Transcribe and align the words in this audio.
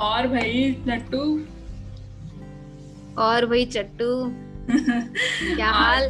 और 0.00 0.26
भाई 0.26 0.76
नट्टू 0.88 1.20
और 3.22 3.46
भाई 3.46 3.64
चट्टू। 3.64 4.32
क्या 4.70 5.70
हाल? 5.72 6.08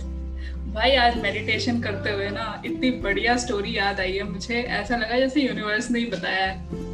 भाई 0.74 0.95
आज 0.97 1.17
मेडिटेशन 1.22 1.81
करते 1.81 2.10
हुए 2.10 2.28
ना 2.31 2.63
इतनी 2.67 2.91
बढ़िया 2.91 3.37
स्टोरी 3.37 3.78
याद 3.78 4.01
आई 4.01 4.13
है 4.13 4.22
मुझे। 4.22 4.54
ऐसा 4.63 4.96
लगा 4.96 5.19
जैसे 5.19 5.41
यूनिवर्स 5.41 5.91
ने 5.91 5.99
ही 5.99 6.06
बताया 6.06 6.46
है। 6.46 6.85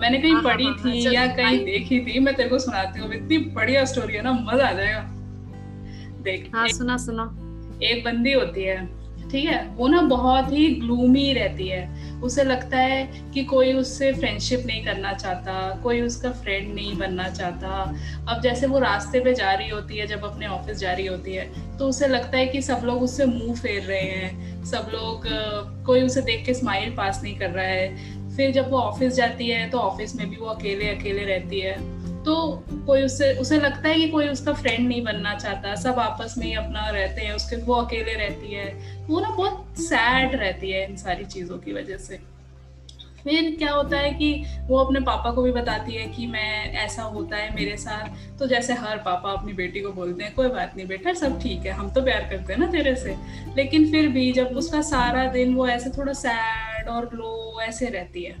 मैंने 0.00 0.18
कहीं 0.18 0.32
हाँ, 0.32 0.42
पढ़ी 0.42 0.64
हाँ, 0.64 0.74
हाँ, 0.74 0.92
थी 0.92 1.14
या 1.14 1.26
कहीं 1.26 1.64
देखी 1.64 2.00
थी 2.00 2.18
मैं 2.18 2.34
तेरे 2.34 2.48
को 2.48 2.58
सुनाती 2.58 3.00
हूँ। 3.00 3.12
इतनी 3.14 3.38
बढ़िया 3.38 3.84
स्टोरी 3.84 4.14
है 4.14 4.22
ना 4.22 4.32
मज़ा 4.32 4.68
आ 4.68 4.72
जाएगा। 4.72 5.00
देख 6.22 6.50
हाँ 6.54 6.68
सुना 6.68 6.96
सुना। 6.96 7.22
एक 7.82 8.04
बंदी 8.04 8.32
होती 8.32 8.62
है। 8.62 8.99
ठीक 9.30 9.44
है? 9.46 9.66
वो 9.68 9.88
ना 9.88 10.00
बहुत 10.02 10.52
ही 10.52 10.68
ग्लूमी 10.74 11.32
रहती 11.32 11.68
है। 11.68 11.88
उसे 12.20 12.44
लगता 12.44 12.78
है 12.78 13.02
कि 13.34 13.44
कोई 13.44 13.72
उससे 13.72 14.12
फ्रेंडशिप 14.12 14.62
नहीं 14.66 14.84
करना 14.84 15.12
चाहता, 15.12 15.80
कोई 15.82 16.00
उसका 16.00 16.30
फ्रेंड 16.32 16.74
नहीं 16.74 16.96
बनना 16.98 17.28
चाहता। 17.28 17.68
अब 18.28 18.40
जैसे 18.42 18.66
वो 18.66 18.78
रास्ते 18.78 19.20
पे 19.20 19.34
जा 19.34 19.52
रही 19.52 19.68
होती 19.68 19.96
है, 19.96 20.06
जब 20.06 20.24
अपने 20.24 20.46
ऑफ़िस 20.46 20.78
जा 20.78 20.92
रही 20.92 21.06
होती 21.06 21.34
है 21.34 21.48
तो 21.78 21.88
उसे 21.88 22.08
लगता 22.08 22.38
है 22.38 22.46
कि 22.46 22.62
सब 22.62 22.82
लोग 22.84 23.02
उससे 23.02 23.26
मुँह 23.26 23.54
फेर 23.54 23.82
रहे 23.82 24.00
हैं। 24.00 24.64
सब 24.64 24.90
लोग 24.94 25.22
कोई 25.86 26.02
उसे 26.02 26.22
देख 26.22 26.44
के 26.46 26.54
स्माइल 26.54 26.90
पास 26.90 27.22
नहीं 27.22 27.38
कर 27.38 27.50
रहा 27.50 27.64
है। 27.64 28.18
फिर 28.36 28.50
जब 28.50 28.70
वो 28.70 28.78
ऑफ़िस 28.78 29.14
जाती 29.14 29.48
है 29.48 29.68
तो 29.70 29.78
ऑफ़िस 29.78 30.14
में 30.16 30.28
भी 30.30 30.36
वो 30.36 30.46
अकेले 30.46 30.88
अकेले 30.88 31.24
रहती 31.24 31.60
है। 31.60 31.99
तो 32.24 32.64
कोई 32.86 33.02
उससे 33.02 33.32
उसे 33.32 33.58
लगता 33.58 33.88
है 33.88 33.94
कि 33.94 34.08
कोई 34.08 34.28
उसका 34.28 34.52
फ्रेंड 34.52 34.88
नहीं 34.88 35.02
बनना 35.02 35.34
चाहता। 35.34 35.74
सब 35.74 35.98
आपस 35.98 36.34
में 36.38 36.46
ही 36.46 36.52
अपना 36.54 36.88
रहते 36.90 37.20
हैं, 37.20 37.32
उसके, 37.32 37.56
वो 37.56 37.74
अकेले 37.74 38.14
रहती 38.14 38.54
है। 38.54 38.96
वो 39.06 39.20
ना 39.20 39.28
बहुत 39.28 39.74
सैड 39.78 40.34
रहती 40.34 40.70
है 40.70 40.84
इन 40.90 40.96
सारी 40.96 41.24
चीज़ों 41.24 41.58
की 41.58 41.72
वजह 41.72 41.96
से। 41.96 42.18
फिर 43.24 43.56
क्या 43.56 43.72
होता 43.72 43.96
है 43.96 44.10
कि 44.10 44.44
वो 44.66 44.78
अपने 44.78 45.00
पापा 45.00 45.30
को 45.30 45.42
भी 45.42 45.52
बताती 45.52 45.94
है 45.94 46.06
कि 46.06 46.26
मैं, 46.26 46.72
ऐसा 46.74 47.02
होता 47.02 47.36
है 47.36 47.54
मेरे 47.54 47.76
साथ। 47.76 48.38
तो 48.38 48.46
जैसे 48.46 48.72
हर 48.72 48.98
पापा 48.98 49.32
अपनी 49.32 49.52
बेटी 49.52 49.80
को 49.80 49.92
बोलते 49.92 50.24
हैं, 50.24 50.34
कोई 50.34 50.48
बात 50.48 50.76
नहीं 50.76 50.86
बेटा, 50.86 51.12
सब 51.12 51.40
ठीक 51.40 51.66
है, 51.66 51.72
हम 51.72 51.90
तो 51.90 52.02
प्यार 52.02 52.20
करते 52.20 52.52
हैं 52.52 52.60
ना 52.60 52.66
तेरे 52.66 52.94
से। 52.96 53.16
लेकिन 53.56 53.90
फिर 53.90 54.08
भी 54.08 54.32
जब 54.32 54.46
उसका 54.46 54.82
सारा 54.82 55.24
दिन 55.24 55.54
वो 55.54 55.66
ऐसे 55.68 55.90
थोड़ा 55.90 56.12
सैड 56.12 56.88
और 56.88 57.10
लो 57.14 57.60
ऐसे 57.62 57.86
रहती 57.86 58.22
है, 58.24 58.32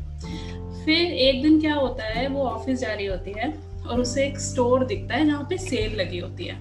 फिर 0.84 1.12
एक 1.12 1.42
दिन 1.42 1.60
क्या 1.60 1.74
होता 1.74 2.04
है, 2.04 2.26
वो 2.28 2.44
ऑफ़िस 2.44 2.80
जा 2.80 2.92
रही 2.92 3.06
होती 3.06 3.32
है। 3.38 3.69
और 3.86 4.00
उसे 4.00 4.26
एक 4.26 4.38
स्टोर 4.38 4.84
दिखता 4.84 5.14
है 5.14 5.26
जहाँ 5.26 5.46
पे 5.50 5.58
सेल 5.58 6.00
लगी 6.00 6.18
होती 6.18 6.44
है। 6.44 6.58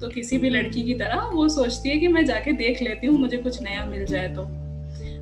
तो 0.00 0.08
किसी 0.08 0.38
भी 0.38 0.50
लड़की 0.50 0.82
की 0.82 0.94
तरह 0.94 1.30
वो 1.32 1.48
सोचती 1.48 1.88
है 1.88 1.96
कि 1.96 2.08
मैं 2.08 2.24
जाके 2.24 2.52
देख 2.52 2.82
लेती 2.82 3.06
हूँ, 3.06 3.18
मुझे 3.18 3.36
कुछ 3.36 3.62
नया 3.62 3.84
मिल 3.84 4.04
जाए 4.06 4.28
तो। 4.28 4.42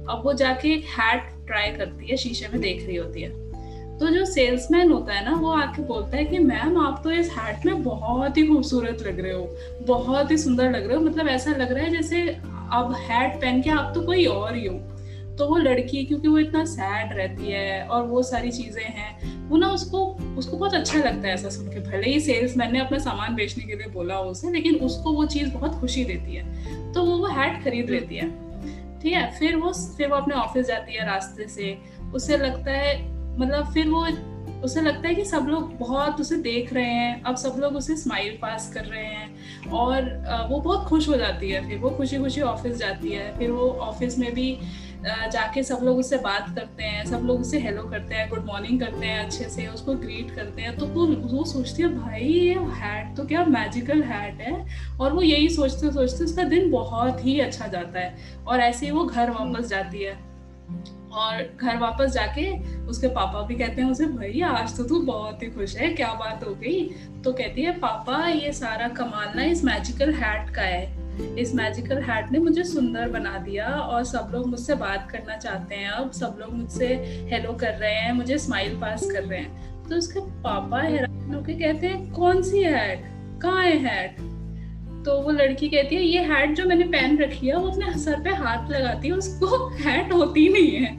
अब 0.09 0.23
वो 0.25 0.33
जाके 0.33 0.69
एक 0.69 0.85
हैट 0.85 1.47
ट्राई 1.47 1.71
करती 1.71 2.07
है, 2.07 2.17
शीशे 2.17 2.49
में 2.49 2.61
देख 2.61 2.87
रही 2.87 2.97
होती 2.97 3.23
है। 3.23 3.45
तो 3.99 4.09
जो 4.09 4.25
सेल्समैन 4.25 4.91
होता 4.93 5.13
है 5.13 5.25
ना, 5.25 5.37
वो 5.37 5.51
आके 5.51 5.83
बोलता 5.83 6.17
है 6.17 6.25
कि, 6.25 6.39
मैम, 6.39 6.79
आप 6.79 7.01
तो 7.05 7.11
इस 7.11 7.31
हैट 7.31 7.67
में 7.67 7.83
बहुत 7.83 8.37
ही 8.37 8.47
खूबसूरत 8.47 9.03
लग 9.03 9.21
रहे 9.21 9.33
हो, 9.33 9.57
बहुत 9.83 10.31
ही 10.31 10.39
सुंदर 10.39 10.71
लग 10.71 10.87
रहे 10.87 10.97
हो। 10.97 11.03
मतलब 11.03 11.29
ऐसा 11.29 11.51
लग 11.51 11.73
रहा 11.73 11.85
है 11.85 11.91
जैसे 11.91 12.23
अब 12.73 12.95
हैट 13.01 13.41
पहन 13.41 13.63
के 13.63 13.71
आप 13.71 13.93
तो 13.95 14.03
कोई 14.03 14.25
और 14.25 14.57
ही 14.57 14.67
हो। 14.67 14.75
तो 15.39 15.47
वो 15.47 15.57
लड़की, 15.57 16.05
क्योंकि 16.05 16.29
वो 16.29 16.39
इतना 16.39 16.65
सैड 16.65 17.13
रहती 17.13 17.51
है 17.51 17.87
और 17.87 18.03
वो 18.03 18.23
सारी 18.23 18.51
चीज़ें 18.51 18.85
हैं 18.85 19.34
वो 19.45 19.57
ना 19.57 19.69
उसको 19.69 20.05
उसको 20.39 20.57
बहुत 20.57 20.75
अच्छा 20.75 20.99
लगता 20.99 21.29
है 21.29 21.35
ऐसा 21.35 21.49
सुन 21.49 21.69
के 21.69 21.81
भले 21.81 22.11
ही 22.11 22.21
सेल्समैन 22.21 22.73
ने 22.73 22.81
अपना 22.81 22.99
सामान 22.99 23.35
बेचने 23.35 23.65
के 23.65 23.77
लिए 23.77 23.87
बोला 23.87 24.15
हो 24.15 24.31
उसे 24.31 24.51
लेकिन 24.51 24.75
उसको 24.75 25.13
वो 25.13 25.27
चीज़ 25.27 25.51
बहुत 25.51 25.81
खुशी 25.81 26.05
देती 26.05 26.35
है। 26.35 26.93
तो 26.93 27.05
वो 27.05 27.19
वो 27.19 27.27
हैट 27.27 27.63
खरीद 27.65 27.91
लेती 27.91 28.17
है। 28.17 28.29
ठीक 29.01 29.13
है? 29.13 29.31
फिर 29.39 29.57
वो 29.57 29.73
फिर 29.73 30.09
वो 30.09 30.17
अपने 30.17 30.35
ऑफ़िस 30.35 30.67
जाती 30.67 30.95
है 30.95 31.07
रास्ते 31.07 31.49
से। 31.49 31.79
उसे 32.15 32.37
लगता 32.37 32.71
है 32.71 32.95
मतलब 33.39 33.73
फिर 33.73 33.89
वो 33.89 34.07
उसे 34.65 34.81
लगता 34.81 35.09
है 35.09 35.15
कि 35.15 35.25
सब 35.25 35.47
लोग 35.49 35.77
बहुत 35.79 36.21
उसे 36.21 36.37
देख 36.37 36.73
रहे 36.73 36.85
हैं। 36.85 37.23
अब 37.23 37.37
सब 37.37 37.57
लोग 37.59 37.77
उसे 37.77 37.97
स्माइल 37.97 38.39
पास 38.43 38.73
कर 38.75 38.85
रहे 38.85 39.05
हैं। 39.05 39.71
और 39.71 40.03
वो 40.51 40.61
बहुत 40.61 40.87
खुश 40.87 41.09
हो 41.09 41.17
जाती 41.17 41.51
है। 41.51 41.69
फिर 41.69 41.79
वो 41.79 41.91
खुशी 41.91 42.19
खुशी 42.19 42.41
ऑफ़िस 42.41 42.77
जाती 42.77 43.11
है। 43.11 43.39
फिर 43.39 43.51
वो 43.51 43.69
ऑफ़िस 43.71 44.19
में 44.19 44.35
भी 44.35 44.59
जाके 45.07 45.63
सब 45.63 45.79
लोग 45.83 45.99
उससे 45.99 46.17
बात 46.17 46.55
करते 46.55 46.85
हैं, 46.85 47.05
सब 47.05 47.21
लोग 47.25 47.41
उससे 47.41 47.59
हेलो 47.59 47.83
करते 47.83 48.15
हैं 48.15 48.29
गुड 48.29 48.45
मॉर्निंग 48.45 48.81
करते 48.81 49.07
हैं 49.07 49.25
अच्छे 49.25 49.45
से, 49.45 49.67
उसको 49.67 49.95
ग्रीट 49.95 50.31
करते 50.31 50.63
हैं। 50.63 50.77
तो 50.77 50.87
वो 50.87 51.07
वो 51.07 51.45
सोचती 51.45 51.83
है, 51.83 51.89
भाई, 51.89 52.21
ये 52.21 52.55
हैट 52.55 53.17
तो 53.17 53.25
क्या 53.25 53.45
मैजिकल 53.45 54.03
हैट 54.03 54.41
है? 54.41 54.67
और 55.01 55.13
वो 55.13 55.23
यही 55.23 55.49
सोचते 55.49 55.93
सोचते 55.93 56.25
उसका 56.25 56.43
दिन 56.43 56.71
बहुत 56.71 57.27
ही 57.27 57.41
अच्छा 57.41 57.67
जाता 57.67 58.01
है। 58.01 58.17
और 58.47 58.61
ऐसे 58.61 58.87
ही 58.87 58.93
वो 58.93 59.05
घर 59.05 59.31
वापस 59.31 59.67
जाती 59.67 60.03
है। 60.03 60.35
और 61.13 61.57
घर 61.61 61.77
वापस 61.77 62.11
जाके 62.11 62.75
उसके 62.87 63.07
पापा 63.07 63.43
भी 63.43 63.55
कहते 63.55 63.83
हैं 63.83 63.91
उसे, 63.91 64.07
भाई, 64.07 64.41
आज 64.41 64.77
तो 64.77 64.85
तू 64.85 65.01
बहुत 65.01 65.43
ही 65.43 65.49
खुश 65.49 65.77
है, 65.77 65.89
क्या 65.89 66.09
बात 66.09 66.45
हो 66.45 66.55
गई? 66.55 66.91
तो 67.25 67.33
कहती 67.33 67.63
है, 67.63 67.73
पापा, 67.73 68.29
ये 68.29 68.53
सारा 68.53 68.89
कमाल 68.89 69.33
ना 69.37 69.45
इस 69.45 69.65
मैजिकल 69.65 70.13
हैट 70.13 70.51
का 70.51 70.63
है। 70.63 71.04
इस 71.39 71.55
मैजिकल 71.55 71.99
हैट 71.99 72.33
ने 72.33 72.39
मुझे 72.39 72.65
सुंदर 72.65 73.09
बना 73.09 73.39
दिया 73.39 73.67
और 73.67 74.05
सब 74.05 74.31
लोग 74.35 74.47
मुझसे 74.47 74.75
बात 74.75 75.11
करना 75.11 75.37
चाहते 75.37 75.75
हैं 75.75 75.89
अब। 75.89 76.11
सब 76.11 76.37
लोग 76.41 76.55
मुझसे 76.55 76.87
हेलो 77.33 77.53
कर 77.53 77.73
रहे 77.73 77.95
हैं, 77.95 78.13
मुझे 78.13 78.39
स्माइल 78.39 78.77
पास 78.81 79.11
कर 79.11 79.23
रहे 79.23 79.41
हैं। 79.41 79.89
तो 79.89 79.97
उसके 79.97 80.21
पापा 80.21 80.81
हैरान 80.81 81.35
होके 81.35 81.55
कहते 81.55 81.87
हैं, 81.87 82.13
कौन 82.13 82.43
सी 82.43 82.63
हैट 82.63 83.05
कहाँ 83.43 83.63
है 83.63 83.77
हैट 83.79 84.17
तो 85.05 85.21
वो 85.23 85.31
लड़की 85.31 85.69
कहती 85.69 85.97
है, 85.97 86.03
ये 86.03 86.19
हैट 86.19 86.51
जो 86.51 86.65
मैंने 86.65 86.85
पहन 86.85 87.19
रखी 87.19 87.47
है, 87.47 87.57
वो 87.57 87.69
अपने 87.69 87.99
सर 87.99 88.21
पे 88.21 88.31
हाथ 88.31 88.71
लगाती 88.71 89.09
है, 89.09 89.15
उसको 89.15 89.69
हैट 89.69 90.13
होती 90.13 90.49
नहीं 90.49 90.71
है। 90.71 90.97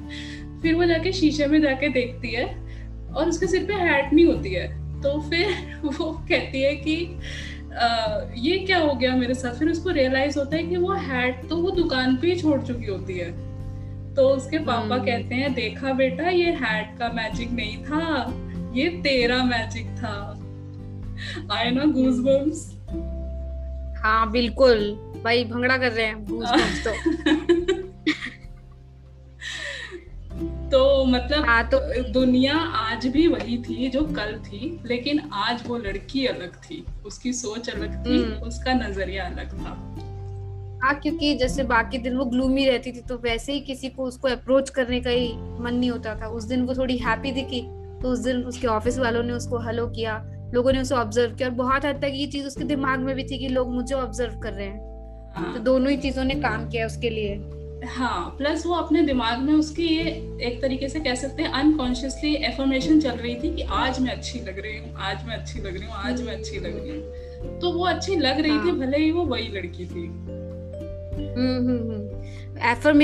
फिर 0.62 0.76
वो 0.76 0.86
जाके 0.86 1.12
शीशे 1.12 1.46
में 1.46 1.62
जाके 1.62 1.90
देखती 1.90 2.32
है 2.32 2.46
और 3.16 3.30
उसके 3.30 3.48
सिर 3.48 3.64
पे 3.64 3.74
हैट 3.74 4.14
नहीं 4.14 4.26
होती 4.26 4.54
है। 4.54 4.68
तो 5.02 5.20
फिर 5.22 5.48
वो 5.84 6.12
कहती 6.30 6.62
है 6.62 6.76
कि 6.76 7.20
ये 8.38 8.58
क्या 8.58 8.78
हो 8.78 8.94
गया 8.96 9.16
मेरे 9.16 9.34
साथ? 9.34 9.52
फिर 9.52 9.70
उसको 9.70 9.90
रियलाइज़ 9.90 10.40
होता 10.40 10.58
है 10.58 10.64
कि 10.64 10.76
वो 10.76 10.92
हैट 10.94 11.48
तो 11.50 11.58
वो 11.58 11.72
दुकान 11.72 12.16
पे 12.16 12.28
ही 12.28 12.40
छोड़ 12.42 12.62
चुकी 12.62 12.86
होती 12.86 13.18
है। 13.18 13.32
तो 14.16 14.28
उसके 14.30 14.58
पापा 14.58 14.96
हम्म। 14.96 15.06
कहते 15.06 15.36
हैं 15.36 15.54
देखा 15.54 15.94
बेटा 15.94 16.30
ये 16.30 16.52
हैट 16.52 16.98
का 17.00 17.10
मैजिक 17.10 17.52
नहीं 17.52 17.78
था 17.84 18.34
ये 18.76 18.90
तेरा 19.04 19.44
मैजिक 19.44 19.88
था। 19.98 20.16
आए 21.52 21.72
ना 21.72 21.86
गूज 21.86 22.20
बम्स 22.20 22.72
हाँ 24.04 24.32
बिल्कुल। 24.32 24.78
भाई 25.24 25.44
भंगड़ा 25.44 25.78
कर 25.78 25.92
रहे 25.92 26.06
हैं 26.06 26.26
गूज 26.30 26.46
बम्स 26.46 26.88
तो। 26.88 27.74
तो 30.76 31.06
मतलब 31.06 31.46
हाँ 31.46 31.64
तो 31.70 31.80
दुनिया 32.12 32.56
आज 32.78 33.06
भी 33.08 33.28
वही 33.28 33.58
थी 33.58 33.88
जो 33.90 34.02
कल 34.06 34.34
थी 34.40 34.80
लेकिन 34.86 35.20
आज 35.34 35.64
वो 35.68 35.78
लड़की 35.78 36.26
अलग 36.26 36.56
थी। 36.56 36.84
उसकी 37.06 37.34
सोच 37.34 37.70
अलग 37.70 38.06
थी 38.06 38.18
हम्म। 38.18 38.48
उसका 38.48 38.74
नज़रिया 38.74 39.26
अलग 39.26 39.54
था। 39.60 39.72
हाँ 40.84 40.94
क्योंकि 40.96 41.34
जैसे 41.36 41.64
बाकी 41.64 41.98
दिन 41.98 42.18
वो 42.18 42.26
ग्लूमी 42.26 42.66
रहती 42.66 42.92
थी 42.92 43.02
तो 43.02 43.18
वैसे 43.18 43.54
ही 43.54 43.60
किसी 43.62 43.90
को 43.90 44.04
उसको 44.04 44.28
अप्रोच 44.28 44.70
करने 44.70 45.00
का 45.02 45.10
ही 45.10 45.34
मन 45.60 45.74
नहीं 45.74 45.90
होता 45.92 46.16
था। 46.16 46.28
उस 46.28 46.44
दिन 46.44 46.66
वो 46.66 46.76
थोड़ी 46.76 46.98
हैप्पी 46.98 47.32
दिखी 47.32 47.62
तो 48.02 48.10
उस 48.10 48.20
दिन 48.20 48.44
उसके 48.44 48.68
ऑफ़िस 48.68 49.00
वालों 49.00 49.24
ने 49.24 49.34
उसको 49.34 49.60
हेलो 49.60 49.88
किया 49.88 50.22
लोगों 50.54 50.72
ने 50.74 50.82
उसे 50.82 50.96
ऑब्ज़र्व 50.96 51.36
किया 51.36 51.50
और 51.50 51.56
बहुत 51.56 51.86
हद 51.86 52.02
तक 52.02 52.12
ये 52.14 52.28
चीज़ 52.28 52.48
उसके 52.48 52.64
दिमाग 52.64 53.00
में 53.00 53.16
भी 53.16 53.24
थी 53.24 53.38
कि 53.38 53.48
लोग 53.48 53.74
मुझे 53.74 53.96
ऑब्ज़र्व 53.96 54.40
कर 54.40 54.54
रहे 54.54 54.68
हैं। 54.68 55.34
हाँ। 55.36 55.54
तो 55.54 55.60
दोनों 55.60 55.92
ही 55.92 55.98
चीज़ों 55.98 56.24
ने 56.24 56.36
काम 56.36 56.70
किया 56.70 56.86
उसके 56.86 57.10
लिए। 57.10 57.36
हाँ 57.88 58.36
प्लस 58.38 58.66
वो 58.66 58.74
अपने 58.74 59.02
दिमाग 59.02 59.40
में 59.40 59.54
उसकी 59.54 59.88
ये 59.88 60.04
एक 60.42 60.62
तरीके 60.62 60.90
से 60.90 61.00
कह 61.00 61.16
सकते 61.16 61.44
हैं 61.44 61.50
अनकॉन्शियसली 61.52 62.34
एफर्मेशन 62.46 63.00
चल 63.00 63.18
रही 63.18 63.36
थी 63.36 63.56
कि 63.56 63.62
आज 63.74 64.00
मैं 64.00 64.12
अच्छी 64.12 64.40
लग 64.40 64.60
रही 64.60 64.78
हूँ 64.78 64.94
आज 65.00 65.26
मैं 65.28 65.36
अच्छी 65.38 65.60
लग 65.60 65.78
रही 65.78 65.88
हूँ 65.88 65.96
आज 65.96 66.22
मैं 66.22 66.34
अच्छी 66.34 66.60
लग 66.60 66.78
रही 66.78 66.90
हूँ 66.90 67.60
तो 67.60 67.72
वो 67.72 67.86
अच्छी 67.86 68.16
लग 68.16 68.40
रही 68.40 68.52
हाँ. 68.52 68.66
थी 68.66 68.72
भले 68.72 68.98
ही 68.98 69.12
वो 69.12 69.26
वही 69.26 69.48
लड़की 69.48 69.86
थी 69.86 70.06
एफर्मेशंस 71.16 71.38
हम्म, 71.38 71.68
हम्म, 71.68 71.92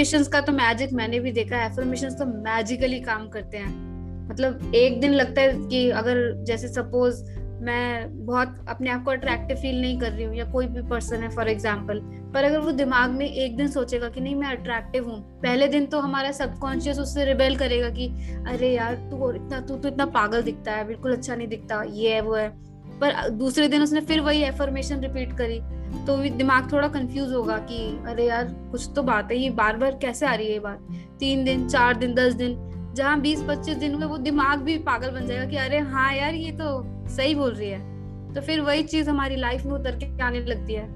हम्म। 0.08 0.32
का 0.32 0.42
तो 0.42 0.52
मैजिक 0.52 0.94
मैंने 0.94 1.20
भी 1.20 1.32
देखा 1.32 1.64
एफर्मेशंस 1.66 2.18
तो 2.20 2.26
मैजिकली 2.26 3.00
काम 3.02 3.28
करते 3.30 3.58
हैं 3.58 3.90
मतलब 4.30 4.72
एक 4.76 5.00
दिन 5.02 5.14
लगता 5.14 5.42
है 5.42 5.54
कि 5.68 5.90
अगर 5.92 6.44
जैसे 6.44 6.68
सपोज़ 6.68 7.24
मैं 7.62 8.26
बहुत 8.26 8.66
अपने 8.70 8.90
आप 8.90 9.04
को 9.06 9.12
अट्रैक्टिव 9.12 9.58
फील 9.58 9.82
नहीं 9.82 10.00
कर 10.00 10.12
रही 10.12 10.24
हूँ, 10.24 10.36
या 10.36 10.46
कोई 10.52 10.68
भी 10.68 10.82
पर्सन 10.82 11.24
है 11.24 11.30
फॉर 11.30 11.50
एग्ज़ाम्पल 11.50 12.00
पर 12.34 12.44
अगर 12.44 12.60
वो 12.60 12.72
दिमाग 12.72 13.10
में 13.10 13.26
एक 13.26 13.56
दिन 13.58 13.68
सोचेगा 13.68 14.10
कि 14.10 14.22
नहीं, 14.22 14.36
मैं 14.36 14.48
अट्रैक्टिव 14.48 15.10
हूँ, 15.10 15.20
पहले 15.42 15.68
दिन 15.68 15.86
तो 15.86 16.00
हमारा 16.00 16.32
सबकॉन्शियस 16.32 17.00
उससे 17.00 17.26
रिबेल 17.26 17.58
करेगा 17.58 17.90
कि, 17.90 18.08
अरे 18.48 18.74
यार, 18.74 18.96
तू 19.12 19.32
इतना, 19.32 19.60
तू 19.60 19.76
तो 19.76 19.88
इतना 19.88 20.06
पागल 20.06 20.42
दिखता 20.42 20.72
है, 20.72 20.88
बिल्कुल 20.88 21.16
अच्छा 21.16 21.36
नहीं 21.36 21.48
दिखता, 21.48 21.84
ये 21.84 22.14
है, 22.14 22.22
वो 22.22 22.36
है. 22.36 22.50
पर 23.02 23.30
दूसरे 23.30 23.68
दिन 23.68 23.82
उसने 23.82 24.02
फिर 24.02 24.20
वही 24.22 24.42
एफर्मेशन 24.44 25.00
रिपीट 25.00 25.38
करी 25.38 25.60
तो 26.08 26.18
दिमाग 26.30 26.72
थोड़ा 26.72 26.88
कंफ्यूज 26.88 27.32
होगा 27.34 27.58
कि, 27.70 27.78
अरे 28.08 28.26
यार, 28.26 28.46
कुछ 28.72 28.90
तो 28.96 29.04
बात 29.04 29.32
है, 29.32 29.38
ये 29.38 29.50
बार 29.52 29.78
बार 29.78 29.98
कैसे 30.02 30.26
आ 30.26 30.34
रही 30.34 30.48
है 30.48 30.54
ये 30.54 30.60
बात? 30.60 30.88
तीन 31.20 31.44
दिन, 31.44 31.68
चार 31.68 31.98
दिन, 31.98 32.14
दस 32.14 32.34
दिन 32.34 32.54
जहाँ 32.96 33.20
बीस 33.22 33.44
पच्चीस 33.44 33.78
दिन 33.78 33.96
में 33.96 34.08
वो 34.08 34.18
दिमाग 34.18 34.60
भी 34.60 34.78
पागल 34.78 35.12
बन 35.12 35.28
जाएगा 35.28 35.46
कि 35.46 35.58
अरे 35.58 35.80
हाँ 35.80 36.14
यार 36.16 36.34
ये 36.34 36.52
तो 36.52 36.84
सही 37.08 37.36
बोल 37.36 37.54
रही 37.54 37.70
है। 37.70 37.80
तो 38.34 38.42
फिर 38.42 38.62
वही 38.62 38.84
चीज़ 38.84 39.10
हमारी 39.10 39.36
लाइफ 39.36 39.66
में 39.66 39.74
उतर 39.74 39.96
के 39.96 40.24
आने 40.24 40.40
लगती 40.40 40.74
है। 40.74 40.88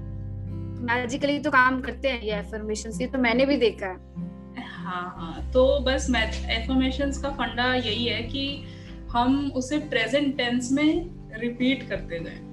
मैजिकली 0.84 1.38
तो 1.38 1.50
काम 1.50 1.80
करते 1.80 2.08
हैं 2.08 2.22
ये 2.22 2.34
एफर्मेशन 2.34 2.90
ये 3.00 3.06
तो 3.06 3.18
मैंने 3.18 3.46
भी 3.46 3.56
देखा 3.56 3.86
है। 3.86 4.64
हाँ 4.64 5.14
हाँ 5.16 5.50
तो 5.52 5.80
बस 5.80 6.06
एफर्मेशन 6.14 7.12
का 7.22 7.30
फंडा 7.30 7.74
यही 7.74 8.04
है 8.06 8.22
कि 8.22 8.64
हम 9.10 9.52
उसे 9.56 9.78
प्रेजेंट 9.78 10.36
टेंस 10.36 10.72
में 10.72 11.10
रिपीट 11.40 11.88
करते 11.88 12.18
जाए। 12.18 12.44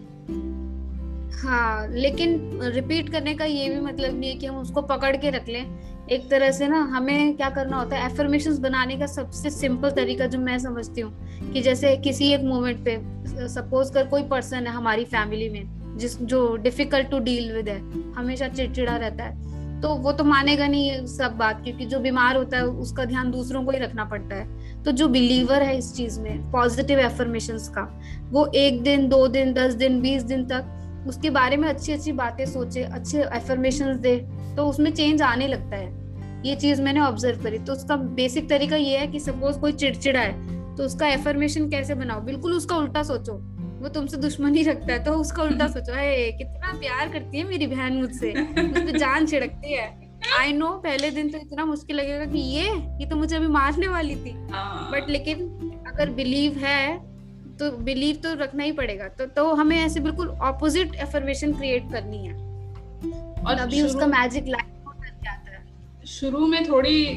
हाँ 1.42 1.88
लेकिन 1.88 2.60
रिपीट 2.64 3.10
करने 3.10 3.34
का 3.34 3.46
ये 3.46 3.70
भी 3.70 3.80
मतलब 3.80 4.20
नहीं 4.20 4.30
है 4.30 4.36
कि 4.36 4.46
हम 4.46 4.58
उसको 4.58 4.82
पकड़ 4.82 5.16
के 5.18 5.30
रख 5.30 5.48
लें। 5.50 5.66
एक 6.12 6.30
तरह 6.30 6.52
से 6.52 6.68
ना 6.68 6.80
हमें 6.94 7.36
क्या 7.38 7.50
करना 7.50 7.78
होता 7.78 7.98
है 7.98 8.12
एफर्मेशन 8.12 8.58
बनाने 8.62 8.98
का 8.98 9.06
सबसे 9.06 9.50
सिंपल 9.50 9.92
तरीका 9.92 10.26
जो 10.26 10.40
मैं 10.40 10.58
समझती 10.60 11.02
हूँ 11.02 11.52
कि 11.54 11.62
जैसे 11.62 11.96
किसी 11.98 12.32
एक 12.34 12.44
मोमेंट 12.44 12.84
पे 12.86 13.48
सपोज़ 13.50 13.94
कर 13.94 14.08
कोई 14.08 14.24
पर्सन 14.24 14.68
है 14.68 14.74
हमारी 14.74 15.06
फैमिली 15.06 15.50
में, 15.50 15.98
जिस, 15.98 16.18
जो 16.20 16.56
डिफ़िकल्ट 16.58 17.10
टू 17.10 17.20
डील 17.20 17.52
विद 17.54 17.70
है, 17.70 17.80
हमेशा 18.14 18.48
चिड़चिड़ा 18.48 18.96
रहता 18.96 19.24
है 19.24 19.82
तो 19.82 19.90
वो 19.96 20.12
तो 20.12 20.24
मानेगा 20.24 20.68
नहीं 20.68 21.06
सब 21.08 21.36
बात, 21.38 21.64
क्योंकि 21.64 21.86
जो 21.86 22.00
बीमार 22.00 22.36
होता 22.38 22.58
है 22.58 22.66
उसका 22.66 23.06
ध्यान 23.06 23.32
दूसरों 23.32 23.64
को 23.64 23.72
ही 23.72 23.78
रखना 23.78 24.06
पड़ता 24.06 24.36
है। 24.36 24.84
तो 24.84 24.92
जो 24.92 25.08
बिलीवर 25.08 25.64
है 25.64 25.78
इस 25.78 25.94
चीज़ 25.96 26.20
में 26.20 26.52
पॉजिटिव 26.52 27.00
एफर्मेशन 27.00 27.58
का, 27.76 27.84
वो 28.32 28.46
एक 28.56 28.82
दिन, 28.84 29.08
दो 29.10 29.28
दिन, 29.28 29.54
दस 29.54 29.74
दिन, 29.74 30.00
बीस 30.02 30.24
दिन 30.24 30.46
तक 30.46 30.80
उसके 31.08 31.30
बारे 31.30 31.58
में 31.58 31.68
अच्छी 31.70 31.92
अच्छी 31.92 32.12
बातें 32.12 32.46
सोचे 32.46 32.84
अच्छे 32.84 33.24
एफर्मेशन 33.24 34.00
दे 34.02 34.16
तो 34.58 34.68
उसमें 34.68 34.92
चेंज 34.94 35.22
आने 35.22 35.48
लगता 35.48 35.76
है। 35.76 35.92
ये 36.46 36.56
चीज़ 36.56 36.82
मैंने 36.82 37.00
ऑब्ज़र्व 37.00 37.42
करी। 37.44 37.58
तो 37.58 37.74
उसका 37.74 37.96
बेसिक 37.96 38.50
तरीका 38.50 38.76
ये 38.76 38.98
है 38.98 39.08
कि 39.08 39.20
सपोज़ 39.20 39.60
कोई 39.60 39.72
चिड़चिड़ा 39.72 40.20
है 40.20 40.76
तो 40.76 40.84
उसका 40.84 41.08
एफर्मेशन 41.08 41.70
कैसे 41.70 41.96
बनाओ? 41.96 42.22
बिल्कुल 42.22 42.54
उसका 42.54 42.76
उल्टा 42.76 43.04
सोचो। 43.04 43.34
वो 43.82 43.90
तुमसे 43.90 44.18
दुश्मनी 44.18 44.64
रखता 44.64 44.94
है 44.94 45.04
तो 45.04 45.12
उसका 45.12 45.44
उल्टा 45.44 45.68
सोचो 45.76 45.94
है 45.94 46.32
कितना 46.32 46.72
प्यार 46.80 47.10
करती 47.10 47.38
है 47.38 47.44
मेरी 47.44 47.68
बहन 47.68 47.94
मुझसे। 47.94 48.32
उस 48.32 48.82
पर 48.82 48.98
जान 48.98 49.26
छिड़कती 49.26 49.74
है। 49.74 49.88
आई 50.40 50.54
नो 50.54 50.68
पहले 50.68 51.10
दिन 51.12 51.30
तो 51.30 51.38
इतना 51.38 51.66
मुश्किल 51.66 51.96
लगेगा 51.96 52.26
कि 52.26 52.40
ये 52.40 52.70
ये 53.00 53.06
तो 53.06 53.16
मुझे 53.16 53.36
अभी 53.36 53.48
मारने 53.48 53.88
वाली 53.88 54.16
थी। 54.16 54.34
बट 54.34 54.54
हाँ। 54.54 55.06
लेकिन 55.10 55.42
अगर 55.94 56.10
बिलीव 56.10 56.58
है 56.58 57.13
तो 57.64 57.78
बिलीव 57.78 58.16
तो 58.16 58.34
रखना 58.34 58.64
ही 58.64 58.72
पड़ेगा। 58.72 59.08
तो 59.08 59.26
तो 59.26 59.54
हमें 59.54 59.78
ऐसे 59.78 60.00
बिल्कुल 60.00 60.28
ऑपोजिट 60.28 60.96
एफर्मेशन 60.96 61.54
क्रिएट 61.54 61.92
करनी 61.92 62.26
है। 62.26 62.34
और 63.44 63.60
अभी 63.60 63.82
उसका 63.82 64.08
मैजिक 64.08 64.48
लाइफ 64.48 64.88
हो 64.88 64.94
जाता 65.06 65.52
है। 65.52 66.06
शुरू 66.06 66.48
में 66.48 66.70
थोड़ी 66.70 67.14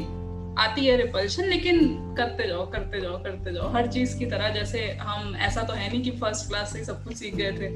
आती 0.59 0.87
है 0.87 0.97
रिपल्शन 0.97 1.45
लेकिन 1.45 1.79
करते 2.17 2.49
जाओ 2.49 2.71
करते 2.71 3.01
जाओ 3.01 3.23
करते 3.23 3.53
जाओ। 3.53 3.69
हर 3.69 3.87
चीज़ 3.87 4.19
की 4.19 4.27
तरह 4.27 4.49
जैसे 4.49 4.91
हम 5.01 5.37
ऐसा 5.37 5.63
तो 5.63 5.73
है 5.73 5.89
नहीं 5.89 6.03
कि 6.03 6.11
फ़र्स्ट 6.11 6.49
क्लास 6.49 6.73
से 6.73 6.85
सब 6.85 7.05
कुछ 7.05 7.17
सीख 7.17 7.35
गए 7.35 7.53
थे। 7.53 7.69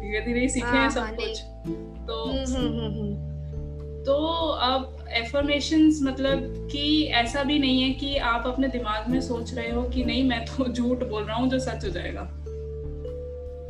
धीरे 0.00 0.20
धीरे 0.20 0.40
ही 0.40 0.48
सीखे 0.48 0.66
हैं 0.66 0.74
हाँ, 0.74 0.90
सब 0.90 1.00
हाँ, 1.00 1.14
कुछ। 1.14 1.40
तो 2.08 2.24
हम्म, 2.24 2.56
हम्म, 2.56 3.00
हम्म, 3.00 3.14
तो 4.04 4.14
अब 4.48 4.97
एफर्मेशन 5.12 5.92
मतलब 6.02 6.68
कि 6.72 7.04
ऐसा 7.04 7.42
भी 7.42 7.58
नहीं 7.58 7.82
है 7.82 7.90
कि 7.90 8.16
आप 8.16 8.46
अपने 8.46 8.68
दिमाग 8.68 9.10
में 9.10 9.20
सोच 9.20 9.54
रहे 9.54 9.70
हो 9.70 9.82
कि 9.82 10.04
नहीं 10.04 10.28
मैं 10.28 10.44
तो 10.44 10.72
झूठ 10.72 10.98
बोल 10.98 11.24
रहा 11.24 11.36
हूँ 11.36 11.48
जो 11.48 11.58
सच 11.58 11.84
हो 11.84 11.90
जाएगा। 11.90 12.20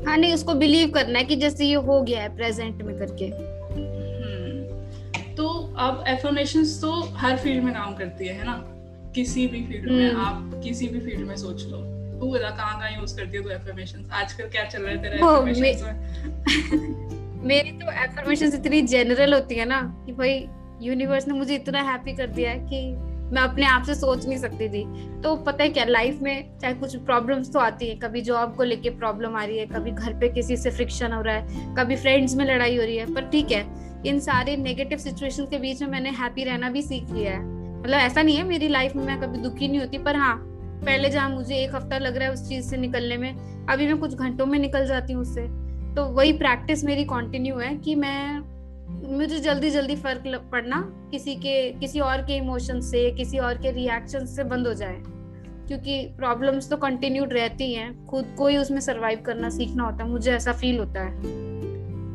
हाँ 0.07 0.17
नहीं 0.17 0.35
उसको 0.35 0.55
बिलीव 0.55 0.91
करना 0.91 1.19
है 1.19 1.25
कि 1.25 1.37
जैसे 1.37 1.65
ये 1.65 1.75
हो 1.75 2.03
गया 2.03 2.23
है 2.23 2.37
प्रेजेंट 2.37 2.83
में 2.83 2.99
करके। 2.99 3.31
तो 5.35 5.49
अब 5.79 6.05
एफर्मेशन 6.09 6.65
तो 6.65 7.01
हर 7.17 7.37
फ़ील्ड 7.37 7.65
में 7.65 7.75
काम 7.75 7.95
करती 7.95 8.27
है 8.27 8.45
ना? 8.45 8.65
किसी 9.15 9.47
भी 9.47 9.63
फ़ील्ड 9.63 9.91
में 9.91 10.11
हम्म। 10.11 10.21
आप 10.21 10.61
किसी 10.65 10.89
भी 10.89 11.01
फ़ील्ड 11.01 11.29
में 11.29 11.37
सोच 11.37 11.63
लो। 11.63 11.79
तू 12.21 12.33
बता 12.33 12.51
कहाँ 12.51 12.79
कहाँ 12.81 13.01
यूज़ 13.01 13.17
करती 13.17 13.37
है 13.37 13.43
तू 13.43 13.51
एफर्मेशन 13.51 14.11
आजकल 14.13 14.45
क्या 14.45 14.65
चल 14.65 14.83
रहा 14.83 14.91
है 14.91 15.03
तेरा 15.03 15.41
में 15.41 17.09
मेरी 17.45 17.71
तो 17.71 17.93
एफर्मेशन 17.93 18.47
इतनी 18.47 18.83
जनरल 18.83 19.35
होती 19.35 19.55
है 19.55 19.65
ना 19.65 20.03
कि 20.07 20.13
भाई 20.13 20.49
यूनिवर्स 20.83 21.29
ने 21.29 21.35
मुझे 21.35 21.55
इतना 21.55 21.83
हैप्पी 21.83 22.13
कर 22.13 22.27
दिया 22.29 22.51
है 22.51 22.59
कि 22.61 22.87
मैं 23.29 23.43
अपने 23.43 23.67
आप 23.67 23.83
से 23.83 23.95
सोच 23.95 24.27
नहीं 24.27 24.39
सकती 24.39 24.69
थी। 24.69 24.85
तो 25.23 25.35
पता 25.37 25.63
है 25.65 25.71
क्या 25.71 25.85
लाइफ 25.85 26.21
में 26.23 26.59
चाहे 26.61 26.75
कुछ 26.75 26.97
प्रॉब्लम्स 26.97 27.53
तो 27.53 27.59
आती 27.59 27.89
है। 27.89 27.95
कभी 27.97 28.21
जॉब 28.21 28.55
को 28.57 28.63
लेके 28.63 28.91
प्रॉब्लम 28.91 29.37
आ 29.37 29.45
रही 29.45 29.59
है, 29.59 29.67
कभी 29.67 29.91
घर 29.91 30.15
पे 30.21 30.29
किसी 30.29 30.57
से 30.57 30.71
फ्रिक्शन 30.71 31.13
हो 31.13 31.21
रहा 31.23 31.35
है, 31.35 31.75
कभी 31.77 31.97
फ्रेंड्स 31.97 32.35
में 32.35 32.45
लड़ाई 32.45 32.77
हो 32.77 32.83
रही 32.83 32.97
है। 32.97 33.15
पर 33.15 33.29
ठीक 33.31 33.53
है, 33.53 33.65
इन 34.07 34.21
सारे 34.21 34.57
नेगेटिव 34.57 34.99
सिचुएशन 34.99 35.47
के 35.47 35.59
बीच 35.59 35.83
में 35.83 35.89
मैंने 35.89 36.11
हैप्पी 36.13 36.45
रहना 36.45 36.71
भी 36.71 36.83
सीख 36.83 37.11
लिया 37.11 37.33
है। 37.33 37.43
मतलब 37.81 37.99
ऐसा 37.99 38.23
नहीं 38.23 38.37
है 38.37 38.45
मेरी 38.45 38.69
लाइफ 38.69 38.97
में 38.97 39.05
मैं 39.05 39.21
कभी 39.21 39.39
दुखी 39.39 39.69
नहीं 39.69 39.81
होती, 39.81 39.99
पर 39.99 40.17
हाँ 40.17 40.37
पहले 40.85 41.09
जहाँ 41.11 41.31
मुझे 41.31 41.57
एक 41.57 41.75
हफ़्ता 41.75 41.99
लग 41.99 42.17
रहा 42.17 42.29
है 42.29 42.35
उस 42.35 42.49
चीज़ 42.49 42.67
से 42.67 42.77
निकलने 42.77 43.17
में, 43.17 43.67
अभी 43.67 43.87
मैं 43.87 43.97
कुछ 43.99 44.15
घंटों 44.15 44.47
में 44.47 44.59
निकल 44.59 44.87
जाती 44.87 45.13
हूँ 45.13 45.23
उससे। 45.23 45.43
तो 45.95 46.05
वही 46.07 46.33
प्रैक्टिस 46.35 46.85
मेरी 46.85 47.05
कंटिन्यू 47.05 47.59
है 47.59 47.75
कि 47.77 47.95
मैं 47.95 48.41
मुझे 49.09 49.39
जल्दी 49.41 49.71
जल्दी 49.71 49.97
फ़र्क 49.97 50.49
पड़ना 50.53 50.81
किसी 51.11 51.35
के 51.37 51.73
किसी 51.73 52.01
और 52.01 52.23
के 52.23 52.37
इमोशन 52.37 52.81
से 52.81 53.11
किसी 53.11 53.39
और 53.39 53.55
के 53.55 53.71
रिएक्शन 53.71 54.27
से 54.27 54.45
बंद 54.45 54.67
हो 54.67 54.75
जाए। 54.75 55.03
क्योंकि 55.69 56.03
प्रॉब्लम्स 56.17 56.71
तो 56.71 56.77
कंटिन्यूड 56.77 57.33
रहती 57.33 57.73
हैं। 57.75 58.07
खुद 58.07 58.35
को 58.39 58.47
ही 58.47 58.57
उसमें 58.57 58.81
सरवाइव 58.81 59.21
करना 59.21 59.49
सीखना 59.49 59.85
होता 59.85 60.05
है। 60.05 60.11
मुझे 60.11 60.33
ऐसा 60.33 60.53
फील 60.53 60.79
होता 60.79 61.01
है। 61.01 61.17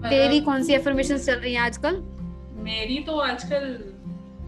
तेरी 0.10 0.40
कौन 0.40 0.64
सी 0.64 0.74
एफर्मेशन 0.74 1.18
चल 1.18 1.36
रही 1.36 1.54
है 1.54 1.60
आजकल? 1.60 1.96
मेरी 2.64 2.98
तो 2.98 3.18
आजकल 3.20 3.78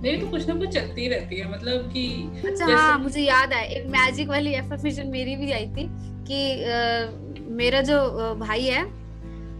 मेरी 0.01 0.17
तो 0.17 0.27
कुछ 0.27 0.47
ना 0.47 0.55
कुछ 0.55 0.69
चलती 0.69 1.07
रहती 1.07 1.35
है। 1.35 1.51
मतलब 1.51 1.91
कि 1.93 2.31
अच्छा 2.47 2.65
हाँ 2.65 2.99
मुझे 2.99 3.21
याद 3.21 3.53
है 3.53 3.65
एक 3.67 3.87
मैजिक 3.87 4.27
वाली 4.29 4.53
एफर्मेशन 4.53 5.07
मेरी 5.07 5.35
भी 5.35 5.51
आई 5.51 5.65
थी 5.65 5.87
कि 6.27 6.63
आ, 6.63 6.75
मेरा 7.55 7.81
जो 7.81 8.35
भाई 8.35 8.63
है 8.63 8.83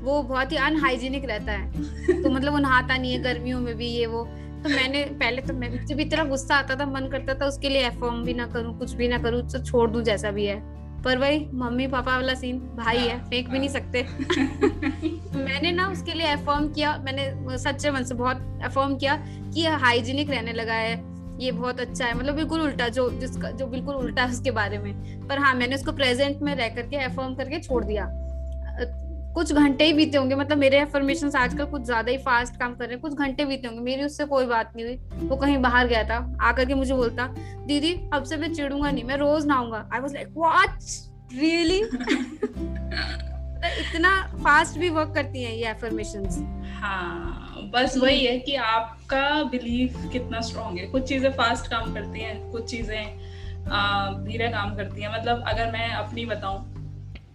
वो 0.06 0.22
बहुत 0.24 0.52
ही 0.52 0.58
अनहाइजीनिक 0.58 1.26
रहता 1.26 1.52
है। 1.52 2.22
तो 2.24 2.30
मतलब 2.30 2.54
वो 2.54 2.60
नहाता 2.60 2.98
नहीं 2.98 3.12
है 3.14 3.22
गर्मियों 3.24 3.60
में 3.60 3.76
भी 3.76 3.88
ये 3.88 4.06
वो। 4.06 4.24
तो 4.64 4.70
मैंने 4.70 5.04
पहले 5.16 5.42
तो 5.42 5.54
मैं 5.54 5.70
मुझे 5.72 5.96
भी 5.96 6.04
इतना 6.04 6.24
गुस्सा 6.24 6.56
आता 6.56 6.76
था 6.76 6.86
मन 6.86 7.08
करता 7.12 7.34
था 7.34 7.46
उसके 7.46 7.70
लिए 7.70 7.88
एफर्म 7.88 8.24
भी 8.24 8.34
ना 8.34 8.48
करूँ 8.48 8.78
कुछ 8.80 8.94
भी 8.94 9.08
ना 9.08 9.18
करूँ 9.18 9.42
तो 9.50 9.64
छोड़ 9.64 9.90
दूँ 9.92 10.04
जैसा 10.04 10.32
भी 10.32 10.46
है। 10.46 10.60
पर 11.04 11.18
वही 11.18 11.46
मम्मी 11.54 11.88
पापा 11.88 12.16
वाला 12.16 12.34
सीन 12.34 12.60
भाई 12.78 12.98
है 12.98 13.18
फेंक 13.30 13.50
भी 13.50 13.60
नहीं 13.60 13.70
सकते। 13.70 14.02
मैंने 15.38 15.72
ना 15.72 15.88
उसके 15.88 16.14
लिए 16.14 16.28
अफर्म 16.28 16.68
किया 16.74 16.96
मैंने 16.98 17.58
सच्चे 17.58 17.92
मन 17.92 18.04
से 18.04 18.16
बहुत 18.16 18.62
अफर्म 18.66 18.96
किया 18.96 19.16
कि 19.54 19.66
हाइजीनिक 19.84 20.30
रहने 20.30 20.54
लगा 20.54 20.74
है 20.74 20.96
ये 21.40 21.52
बहुत 21.52 21.80
अच्छा 21.80 22.06
है 22.06 22.14
मतलब 22.18 22.36
बिल्कुल 22.36 22.62
उल्टा 22.62 22.88
जो 22.90 23.10
जिसका 23.20 23.52
जो 23.52 23.66
बिल्कुल 23.68 23.96
उल्टा 23.96 24.24
है 24.24 24.32
उसके 24.32 24.52
बारे 24.52 24.78
में। 24.78 25.28
पर 25.28 25.40
हाँ 25.40 25.54
मैंने 25.56 25.76
उसको 25.76 25.92
प्रेजेंट 25.92 26.42
में 26.42 26.56
रह 26.56 26.70
करके 26.76 26.98
अफर्म 26.98 27.36
करके 27.36 27.60
छोड़ 27.60 27.84
दिया। 27.84 28.06
कुछ 29.36 29.52
घंटे 29.54 29.86
ही 29.86 29.94
बीते 29.94 30.18
होंगे 30.18 30.36
मतलब 30.36 30.58
मेरे 30.58 30.80
एफर्मेशन 30.80 31.32
आजकल 31.38 31.66
कुछ 31.66 31.82
ज़्यादा 31.82 32.12
ही 32.12 32.18
फास्ट 32.18 32.60
काम 32.60 32.76
कर 32.76 32.86
रहे 32.86 32.94
हैं 32.94 33.02
कुछ 33.02 33.14
घंटे 33.14 33.46
बीते 33.46 33.68
होंगे 33.68 33.82
मेरी 33.84 34.04
उससे 34.04 34.26
कोई 34.26 34.46
बात 34.46 34.72
नहीं 34.76 34.86
हुई 34.86 35.28
वो 35.28 35.36
कहीं 35.36 35.58
बाहर 35.62 35.88
गया 35.88 36.04
था 36.04 36.18
आकर 36.42 36.66
के 36.66 36.74
मुझे 36.74 36.94
बोलता 36.94 37.28
दीदी 37.68 37.94
अब 38.14 38.24
से 38.24 38.38
मैं 38.38 38.54
चिड़ूँगा 38.54 38.92
नहीं 38.92 39.04
मैं 39.04 39.18
रोज 39.18 39.46
नहाऊँगा। 39.46 39.90
I 39.94 40.00
was 40.00 40.14
like 40.14 40.28
what 40.36 40.70
really 41.34 41.80
इतना 43.80 44.12
फास्ट 44.44 44.78
भी 44.80 44.90
वर्क 44.90 45.14
करती 45.16 45.44
हैं 45.44 45.54
ये 45.54 45.70
एफर्मेशन 45.70 46.28
हाँ 46.82 47.70
बस 47.74 47.98
वही 47.98 48.26
है 48.26 48.38
कि 48.40 48.56
आपका 48.56 49.44
बिलीफ 49.44 49.96
कितना 50.12 50.42
स्ट्रॉन्ग 50.42 50.80
है। 50.80 50.86
कुछ 50.88 51.04
चीज़ें 51.04 51.32
फास्ट 51.32 51.68
काम 51.68 51.94
करती 51.94 52.20
हैं 52.20 52.52
कुछ 52.52 52.70
चीज़ें 52.72 53.04
धीरे 54.26 54.48
काम 54.50 54.76
करती 54.76 55.02
हैं। 55.02 55.14
मतलब 55.14 55.44
अगर 55.48 55.72
मैं 55.72 55.90
अपनी 55.94 56.26
बताऊँ 56.26 56.85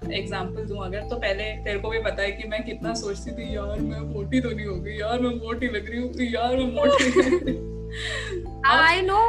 एग्ज़ाम्पल 0.03 0.65
दूँ 0.65 0.85
अगर 0.85 1.09
तो 1.09 1.17
पहले 1.17 1.45
तेरे 1.65 1.79
को 1.79 1.91
भी 1.91 1.99
पता 1.99 2.23
है 2.23 2.31
कि 2.33 2.49
मैं 2.49 2.63
कितना 2.65 2.95
सोचती 2.95 3.31
थी 3.31 3.55
यार 3.57 3.81
मैं 3.81 4.01
मोटी 4.15 4.41
तो 4.41 4.51
नहीं 4.51 4.67
हो 4.67 4.75
गई 4.77 4.93
यार 4.93 5.21
मैं 5.21 5.35
मोटी 5.37 5.69
लग 5.69 5.91
रही 5.91 6.01
हूँ 6.01 6.31
यार 6.33 6.57
मैं 6.57 6.73
मोटी 6.73 7.59
आई 8.69 9.01
नो 9.03 9.21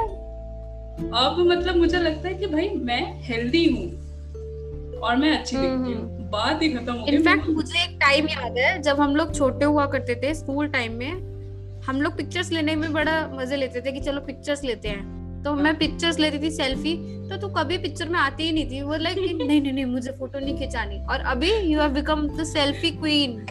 अब 1.16 1.38
मतलब 1.48 1.76
मुझे 1.76 2.00
लगता 2.00 2.28
है 2.28 2.34
कि 2.36 2.48
भाई 2.48 2.70
मैं 2.84 3.02
हेल्दी 3.24 3.66
हूँ 3.66 5.00
और 5.00 5.16
मैं 5.16 5.38
अच्छी 5.38 5.56
दिखती 5.58 5.68
हम्म, 5.68 5.86
हूँ। 5.86 5.96
हम्म। 5.96 6.30
बात 6.30 6.62
ही 6.62 6.70
खत्म 6.70 6.94
हो 6.94 7.06
गई। 7.06 7.12
इनफैक्ट 7.12 7.48
मुझे 7.50 7.84
एक 7.84 7.98
टाइम 8.02 8.28
याद 8.30 8.58
है 8.58 8.82
जब 8.82 9.00
हम 9.00 9.16
लोग 9.16 9.34
छोटे 9.36 9.66
हुआ 9.66 9.86
करते 9.86 10.16
थे 10.16 10.34
स्कूल 10.34 10.68
टाइम 10.68 10.94
में 10.94 11.12
हम 11.86 12.02
लोग 12.02 12.18
पिक्चर्स 12.18 12.52
लेने 12.52 12.76
में 12.76 12.92
बड़ा 12.94 13.16
मज़े 13.28 13.58
लेते 13.58 13.82
थे 13.82 13.92
कि 13.92 14.00
चलो 14.00 14.22
पिक्चर्स 14.22 14.64
लेते 14.64 14.90
हैं। 14.90 15.21
तो 15.44 15.54
मैं 15.56 15.78
पिक्चर्स 15.78 16.20
लेती 16.20 16.40
थी 16.40 16.52
सेल्फी 16.52 16.96
तो 17.30 17.38
तू 17.38 17.48
कभी 17.48 17.78
पिक्चर 17.78 18.10
में 18.10 18.20
आती 18.20 18.44
ही 18.44 18.52
नहीं 18.52 18.70
थी। 18.72 18.82
वो 18.82 18.96
लाइक 18.96 19.18
नहीं 19.42 19.62
नहीं 19.62 19.74
नहीं 19.74 19.86
मुझे 19.86 20.12
फ़ोटो 20.12 20.40
नहीं 20.40 20.58
खिंचानी। 20.58 21.00
और 21.06 21.20
अभी 21.32 21.52
you 21.52 21.80
have 21.80 21.92
become 21.92 22.28
the 22.28 22.44
selfie 22.44 22.92
queen 22.92 23.46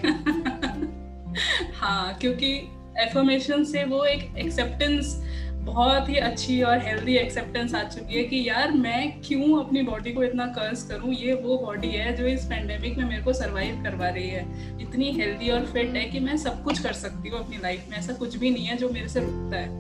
हाँ 1.75 2.15
क्योंकि 2.21 2.55
एफर्मेशन 2.99 3.65
से 3.65 3.85
वो 3.85 4.05
एक 4.05 4.37
एक्सेप्टेंस 4.39 5.17
बहुत 5.63 6.09
ही 6.09 6.17
अच्छी 6.17 6.61
और 6.63 6.79
हेल्दी 6.79 7.17
एक्सेप्टेंस 7.17 7.75
आ 7.75 7.83
चुकी 7.83 8.15
है 8.15 8.23
कि 8.25 8.49
यार 8.49 8.71
मैं 8.73 9.21
क्यों 9.21 9.59
अपनी 9.65 9.83
बॉडी 9.83 10.13
को 10.13 10.23
इतना 10.25 10.47
कर्ज 10.47 10.83
करूँ? 10.83 11.13
ये 11.15 11.35
वो 11.35 11.59
बॉडी 11.59 11.89
है 11.89 12.17
जो 12.17 12.27
इस 12.27 12.45
पेंडेमिक 12.45 12.97
में 12.99 13.05
मेरे 13.05 13.23
को 13.23 13.33
सरवाइव 13.33 13.83
करवा 13.83 14.09
रही 14.09 14.29
है। 14.29 14.45
इतनी 14.83 15.11
हेल्दी 15.13 15.51
और 15.51 15.67
फिट 15.67 15.95
है 15.97 16.05
कि 16.05 16.21
मैं 16.21 16.37
सब 16.37 16.63
कुछ 16.65 16.79
कर 16.79 16.93
सकती 16.93 17.29
हूँ 17.29 17.39
अपनी 17.39 17.57
लाइफ 17.57 17.87
में। 17.91 17.97
ऐसा 17.99 18.13
कुछ 18.13 18.37
भी 18.37 18.51
नहीं 18.51 18.65
है 18.65 18.77
जो 18.77 18.89
मेरे 18.89 19.09
से 19.09 19.21
रुकता 19.21 19.57
है। 19.57 19.80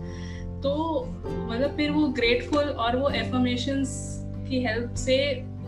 तो 0.62 0.72
मतलब 1.24 1.76
फिर 1.76 1.90
वो 1.90 2.06
ग्रेटफुल 2.08 2.64
और 2.64 2.96
वो 2.96 3.08
एफर्मेशन 3.08 3.84
की 4.48 4.62
हेल्प 4.64 4.94
से 4.94 5.16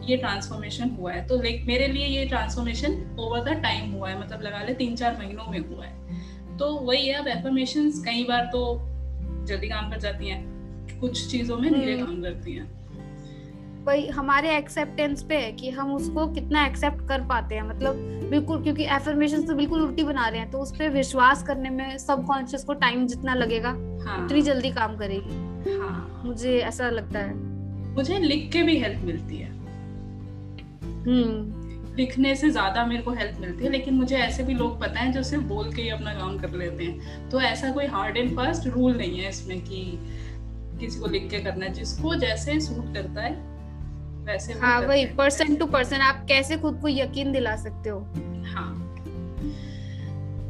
ये 0.04 0.16
ट्रांसफॉर्मेशन 0.16 0.90
हुआ 0.90 1.12
है। 1.12 1.26
तो 1.26 1.36
लाइक 1.36 1.64
मेरे 1.66 1.86
लिए 1.86 2.06
ये 2.06 2.24
ट्रांसफॉर्मेशन 2.24 3.16
ओवर 3.20 3.40
द 3.44 3.56
टाइम 3.62 3.92
हुआ 3.92 4.08
है 4.08 4.20
मतलब 4.20 4.42
लगा 4.42 4.62
ले 4.62 4.74
तीन 4.74 4.96
चार 4.96 5.16
महीनों 5.18 5.50
में 5.50 5.58
हुआ 5.58 5.84
है। 5.84 6.56
तो 6.58 6.72
वही 6.78 7.06
है 7.08 7.14
अब 7.14 7.28
एफर्मेशन 7.28 7.90
कई 8.04 8.24
बार 8.24 8.48
तो 8.52 8.62
जल्दी 9.46 9.68
काम 9.68 9.90
कर 9.90 9.98
जाती 9.98 10.28
हैं 10.28 11.00
कुछ 11.00 11.26
चीज़ों 11.30 11.56
में 11.56 11.72
धीरे 11.74 11.92
हम्म। 11.92 12.06
काम 12.06 12.22
करती 12.22 12.52
हैं। 12.52 12.70
वही 13.84 14.06
हमारे 14.08 14.56
एक्सेप्टेंस 14.56 15.22
पे 15.22 15.36
है 15.36 15.52
कि 15.52 15.70
हम 15.70 15.94
उसको 15.94 16.26
कितना 16.26 16.66
एक्सेप्ट 16.66 17.08
कर 17.08 17.20
पाते 17.20 17.54
हैं 17.54 17.62
मतलब 17.62 17.94
बिल्कुल 18.30 18.62
क्योंकि 18.62 18.84
एफर्मेशन 18.84 19.42
तो 19.42 19.54
बिल्कुल 19.54 19.82
उल्टी 19.82 20.04
बना 20.04 20.28
रहे 20.28 20.40
हैं 20.40 20.50
तो 20.50 20.58
उस 20.58 20.72
पर 20.72 20.88
विश्वास 20.88 21.42
करने 21.42 21.70
में 21.70 21.98
सबकॉन्शियस 21.98 22.64
को 22.64 22.74
टाइम 22.74 23.06
जितना 23.06 23.34
लगेगा 23.34 23.72
हाँ. 24.06 24.24
उतनी 24.24 24.42
जल्दी 24.42 24.70
काम 24.70 24.96
करेगी। 24.96 25.78
हाँ. 25.78 26.22
मुझे 26.24 26.58
ऐसा 26.58 26.90
लगता 26.90 27.18
है। 27.18 27.34
मुझे 27.94 28.18
लिख 28.18 28.52
के 28.52 28.62
भी 28.62 28.78
हेल्प 28.78 29.04
मिलती 29.04 29.36
है। 29.36 29.50
हम्म। 31.02 31.60
लिखने 31.96 32.34
से 32.36 32.50
ज़्यादा 32.50 32.84
मेरे 32.86 33.02
को 33.02 33.10
हेल्प 33.10 33.40
मिलती 33.40 33.64
है 33.64 33.70
लेकिन 33.70 33.94
मुझे 33.94 34.16
ऐसे 34.16 34.42
भी 34.42 34.54
लोग 34.54 34.80
पता 34.80 35.00
है 35.00 35.12
जो 35.12 35.22
सिर्फ़ 35.22 35.44
बोल 35.44 35.72
के 35.74 35.82
ही 35.82 35.88
अपना 35.88 36.14
काम 36.14 36.38
कर 36.38 36.50
लेते 36.50 36.84
हैं। 36.84 37.28
तो 37.30 37.40
ऐसा 37.40 37.70
कोई 37.70 37.86
हार्ड 37.86 38.16
एंड 38.16 38.36
फास्ट 38.36 38.66
रूल 38.66 38.96
नहीं 38.96 39.18
है 39.18 39.28
इसमें 39.28 39.60
कि 39.60 39.98
किसी 40.80 41.00
को 41.00 41.06
लिख 41.06 41.30
के 41.30 41.38
करना 41.38 41.64
है। 41.64 41.72
जिसको 41.72 42.14
जैसे 42.14 42.60
सूट 42.60 42.94
करता 42.94 43.22
है 43.22 43.34
वैसे 44.24 44.52
हाँ 44.52 44.80
वही 44.80 45.06
पर्सन 45.06 45.54
टू 45.56 45.66
पर्सन 45.66 45.96
आप 45.96 46.24
कैसे 46.28 46.56
खुद 46.56 46.78
को 46.80 46.88
यकीन 46.88 47.32
दिला 47.32 47.56
सकते 47.56 47.90
हो? 47.90 47.98
हाँ। 48.46 48.68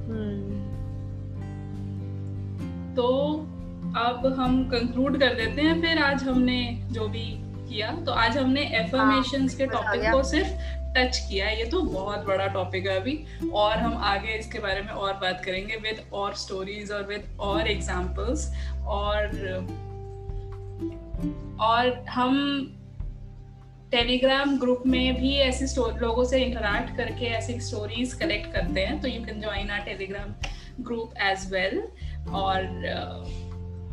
हम्म। 0.08 0.60
तो 2.94 3.31
अब 3.96 4.26
हम 4.38 4.62
कंक्लूड 4.70 5.18
कर 5.20 5.34
देते 5.34 5.62
हैं। 5.62 5.80
फिर 5.80 5.98
आज 5.98 6.22
हमने 6.22 6.60
जो 6.92 7.08
भी 7.08 7.24
किया 7.68 7.90
तो 8.06 8.12
आज 8.12 8.36
हमने 8.38 8.60
एफर्मेशन 8.60 9.40
हाँ, 9.40 9.48
के 9.48 9.66
टॉपिक 9.66 10.10
को 10.12 10.22
सिर्फ़ 10.22 10.50
टच 10.96 11.18
किया 11.30 11.48
ये 11.48 11.64
तो 11.64 11.80
बहुत 11.82 12.24
बड़ा 12.26 12.46
टॉपिक 12.46 12.86
है 12.86 13.00
अभी। 13.00 13.18
और 13.54 13.76
हम 13.78 13.96
आगे 14.04 14.38
इसके 14.38 14.58
बारे 14.58 14.80
में 14.80 14.88
और 14.88 15.12
बात 15.12 15.42
करेंगे 15.44 15.76
विद 15.76 16.00
और 16.12 16.34
स्टोरीज 16.34 16.90
और 16.92 17.06
विद 17.06 17.36
और 17.40 17.68
एग्जांपल्स 17.68 18.48
और 18.86 19.26
और 21.60 22.04
हम 22.10 22.34
टेलीग्राम 23.90 24.58
ग्रुप 24.58 24.82
में 24.86 25.20
भी 25.20 25.34
ऐसे 25.36 25.66
लोगों 26.00 26.24
से 26.24 26.40
इंटरेक्ट 26.40 26.96
करके 26.96 27.26
ऐसी 27.26 27.60
स्टोरीज 27.60 28.14
कलेक्ट 28.14 28.52
करते 28.52 28.80
हैं। 28.80 29.00
तो 29.00 29.08
you 29.08 29.24
can 29.24 29.40
join 29.40 29.70
our 29.70 29.80
Telegram 29.80 30.34
group 30.80 31.14
as 31.22 31.50
well 31.52 31.82
और 32.30 33.50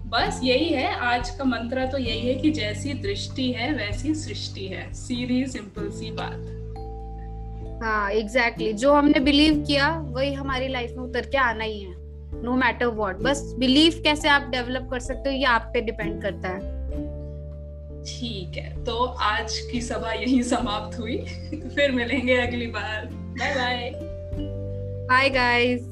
बस 0.09 0.39
यही 0.43 0.69
है 0.69 0.95
आज 0.95 1.29
का 1.29 1.43
मंत्र 1.43 1.85
तो 1.87 1.97
यही 1.97 2.27
है 2.27 2.35
कि 2.35 2.49
जैसी 2.51 2.93
दृष्टि 2.93 3.51
है 3.51 3.73
वैसी 3.73 4.15
सृष्टि 4.15 4.65
है। 4.65 4.93
सीधी 4.93 5.45
सिंपल 5.45 5.89
सी 5.89 6.11
बात। 6.11 6.55
हाँ 7.83 8.11
एग्जैक्टली 8.11 8.65
exactly. 8.65 8.81
जो 8.81 8.93
हमने 8.93 9.19
बिलीव 9.19 9.63
किया 9.67 9.89
वही 9.99 10.33
हमारी 10.33 10.67
लाइफ 10.67 10.91
में 10.91 11.03
उतर 11.03 11.21
के 11.21 11.37
आना 11.37 11.63
ही 11.63 11.79
है। 11.79 11.93
नो 12.43 12.55
मैटर 12.55 12.85
वॉट 12.85 13.15
बस 13.15 13.55
बिलीव 13.59 14.01
कैसे 14.03 14.29
आप 14.29 14.49
डेवलप 14.49 14.87
कर 14.91 14.99
सकते 14.99 15.29
हो 15.29 15.35
ये 15.35 15.43
आप 15.43 15.69
पे 15.73 15.81
डिपेंड 15.81 16.21
करता 16.21 16.49
है। 16.49 16.77
ठीक 18.03 18.57
है 18.57 18.83
तो 18.83 19.05
आज 19.05 19.59
की 19.71 19.81
सभा 19.81 20.13
यही 20.13 20.43
समाप्त 20.43 20.99
हुई। 20.99 21.17
फिर 21.75 21.91
मिलेंगे 21.91 22.37
अगली 22.37 22.67
बार। 22.67 23.05
Bye 23.13 23.55
bye 23.55 23.91
bye 25.09 25.29
guys 25.29 25.88